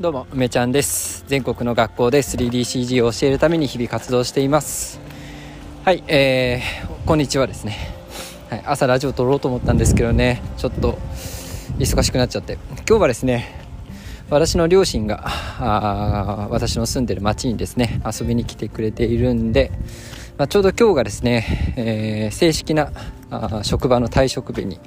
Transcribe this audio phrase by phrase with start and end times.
[0.00, 1.26] どうも梅ちゃんです。
[1.26, 4.98] 全国の学校で 3DCG を教えるために日々活動しています。
[5.84, 7.76] はいえー、こんにちはですね、
[8.48, 10.96] はい、朝ラジオ撮ろうと思ったんですけどねちょっと
[11.78, 12.56] 忙しくなっちゃって。
[12.88, 13.54] 今日はですね
[14.30, 19.70] 私の両親があ私の住んでる町にですね遊びに来てくれているんで、
[20.38, 22.90] まあ、ちょうど今日がですね、えー、正式な
[23.30, 24.80] あ職場の退職日に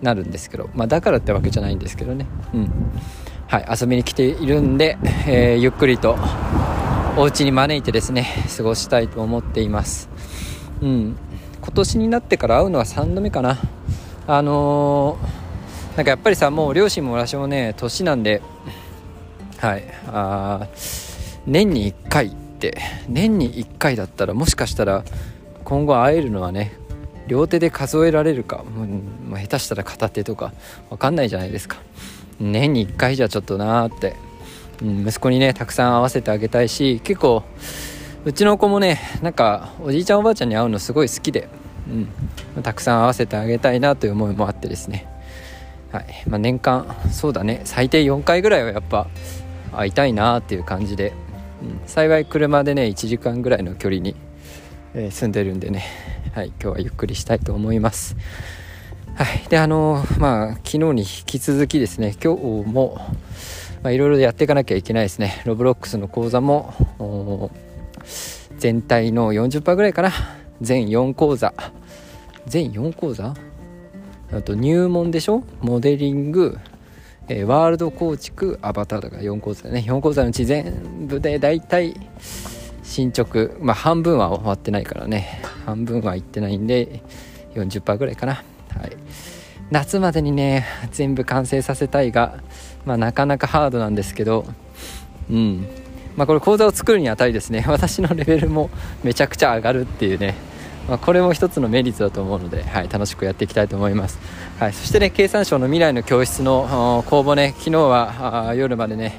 [0.00, 2.26] なるんですけど、まあ、だからってわけじゃないんですけどね。
[2.54, 2.70] うん。
[3.46, 6.16] はい、遊びに来ているんで、えー、ゆっくりと
[7.16, 8.26] お家に招いてですね
[8.56, 10.08] 過ごしたいと思っています、
[10.82, 11.16] うん、
[11.60, 13.58] 今年になってから会うのは3度目かな。
[14.26, 18.40] あのー、なんかやっぱりさもう両親も私もね年なんで
[19.58, 20.66] はいあ
[21.46, 25.04] 年に1回って年に1回だったらもしかしたら
[25.64, 26.72] 今後会えるのはね
[27.28, 30.52] 両手で数えられるか、うん、下手したら片手とか
[30.90, 31.76] 分かんないじゃないですか。
[32.40, 34.16] 年に1回じゃちょっとなーって、
[34.82, 37.42] うん、息子にねたくさん会わせてあげたいし結構
[38.24, 41.48] うちの子もねなんかおじいちゃんおばあちゃんに会うのすごい好きで、
[42.56, 45.06] うん、たくさん会わせてあげたいなという思いもあってですね、
[45.92, 46.06] はい。
[46.28, 49.08] まあ、年間そうだね最低4回ぐらいはやっぱ
[49.72, 51.12] 会いたいなっていう感じで、
[51.62, 54.16] うん、幸い車でね1時間ぐらいの距離に、
[54.94, 55.84] えー、住んでるんでね、
[56.34, 58.16] はい、今日はゆっくりしたいと思います。
[59.16, 62.98] はい、であのまあ昨日に引き続きですね今日も
[63.84, 65.42] いろいろやっていかなきゃいけないですね。
[65.44, 67.50] ロブロックスの講座も
[68.58, 70.10] 全体の40%ぐらいかな。
[70.60, 71.54] 全4講座。
[72.46, 73.34] 全4講座？
[74.32, 75.44] あと入門でしょ？
[75.60, 76.58] モデリング、
[77.28, 79.84] えー、ワールド構築アバターとか4講座ね。
[79.86, 81.94] 4講座のうち全部で大体
[82.82, 83.50] 進捗。
[83.60, 85.42] まあ半分は終わってないからね。
[85.66, 87.02] 半分はいってないんで
[87.54, 88.42] 40%ぐらいかな。
[88.78, 88.96] はい、
[89.70, 92.38] 夏までにね全部完成させたいが、
[92.84, 94.44] まあ、なかなかハードなんですけど
[95.30, 95.66] うん。
[96.16, 97.64] まあ、これ講座を作るにあたりですね。
[97.68, 98.70] 私のレベルも
[99.02, 100.34] めちゃくちゃ上がるっていうね、
[100.88, 104.18] まあ、これも一つのメリットだと思うので、はい、楽しくやっていきたいと思います、
[104.60, 109.18] はい、そしてね経産省の未来の教室の公募ね昨日は夜までね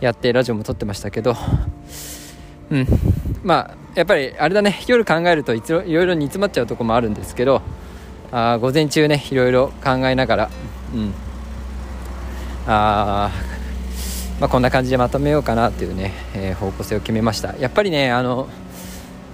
[0.00, 1.34] やってラジオも撮ってましたけど
[2.70, 2.86] うん。
[3.42, 4.80] まあやっぱりあれだね。
[4.86, 7.60] 夜考えるといろいろ煮詰まっちゃうとこもあるんですけど
[8.32, 10.50] あ午前中ねいろいろ考えながら、
[10.94, 11.12] うん。
[12.66, 13.30] あ
[14.40, 17.54] まあ、こんな感じでまとめようかなっていうね、えー、方向性を決めました。
[17.58, 18.48] やっぱりねあの、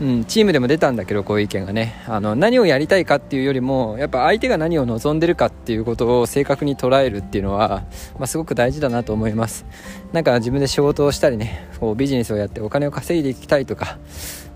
[0.00, 2.02] うん、チームでも出たんだけどこういう意見がね。
[2.08, 7.84] あの何をやりたいかっていうよりもやっぱ相手が何を望んでるかっていうことを正確に捉えるっていうのは、
[8.18, 9.64] まあ、すごく大事だなと思います。
[10.12, 13.98] なんか自分で仕事をしたりねこうビジネスをやってお金を稼いでいきたいとか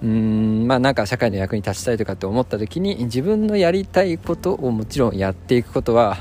[0.03, 6.16] うんまあなんか社会の役に立ちたいとかって思った時に自分のやりたいことをもちろんやっていくことは、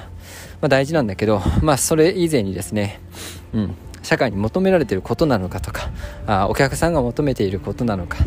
[0.62, 3.00] まあ、大事なんだけどまあそれ以前にですね
[3.54, 5.90] うん社会に求められていることなのかとか
[6.26, 8.20] あお客さんが求めていることなのか、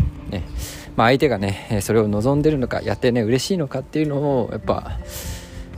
[0.97, 4.99] まあ、相手がねそれを望んでるのかやってね嬉しいのかっていうのをやっぱ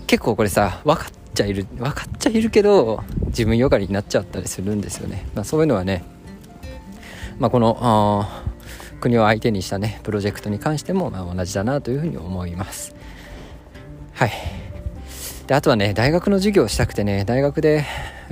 [0.07, 6.05] 結構これさ分かっちゃいる分かっちゃいるけど自分よがりになっちゃったりするんですよね、まあ、そういうのはね、
[7.39, 8.27] まあ、この
[9.01, 12.95] 国を相手にしたねプロジェクトに関してもま同じだなというふうに思います。
[14.13, 14.33] はい。
[15.47, 17.85] であとはね大学の授業をしたくてね大学で、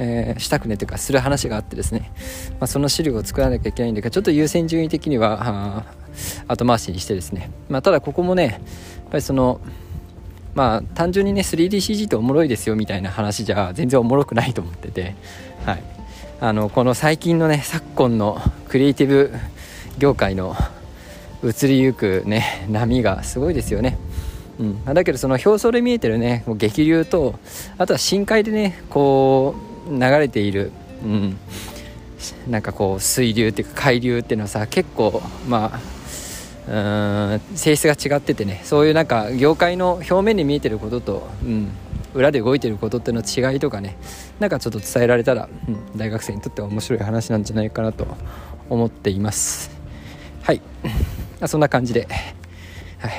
[0.03, 2.11] えー、したくねというかする話があってですね、
[2.53, 5.85] まあ、その資料を作らなきゃいけないんだけどちょっと優先順位的には
[6.49, 9.61] 後回しにしてですね、まあ、ただここもねやっぱりその
[10.55, 15.15] まあ単純にね 3DCG っておもろいですよみたいな話じゃ全然おもろくないと思ってて、
[15.67, 15.83] はい、
[16.41, 19.33] あのこの最近のね昨今のクリエイティブ
[19.99, 20.57] 業界の
[21.45, 23.99] 移りゆくね波がすごいですよね。
[24.59, 27.39] うん、だけどその表層で見えてるね激流と
[27.79, 31.39] あとは深海でねこう流れている、うん、
[32.49, 35.81] なんかこう水流っていうか海流っていうのはさ結構まあ
[36.71, 36.73] う
[37.37, 38.61] ん性質が違っててね。
[38.65, 41.69] そういうなんか業界の表面に見えてることと、うん、
[42.15, 43.97] 裏で動いてることっての違いとかね。
[44.39, 48.07] なんかちょっと伝えられたら、うん、大学生にとっては面白い話なんじゃないかなと
[48.69, 49.71] 思っています。
[50.43, 50.63] はい。
[51.47, 52.07] そんな感じで、
[52.99, 53.13] はい、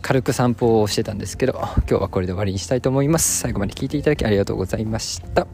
[0.00, 3.40] 軽く散歩をしてたんですけど今日はこれで終わりにしたいと思います。
[3.40, 5.46] 最後まで聞いていただきありがとうございました。